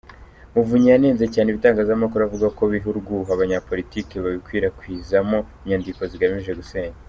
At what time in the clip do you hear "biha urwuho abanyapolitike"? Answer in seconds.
2.71-4.15